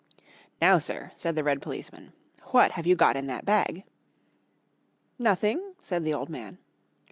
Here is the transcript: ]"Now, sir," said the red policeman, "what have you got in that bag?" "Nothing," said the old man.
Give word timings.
]"Now, 0.63 0.79
sir," 0.79 1.11
said 1.13 1.35
the 1.35 1.43
red 1.43 1.61
policeman, 1.61 2.13
"what 2.45 2.71
have 2.71 2.87
you 2.87 2.95
got 2.95 3.15
in 3.15 3.27
that 3.27 3.45
bag?" 3.45 3.83
"Nothing," 5.19 5.75
said 5.79 6.03
the 6.05 6.13
old 6.15 6.27
man. 6.27 6.57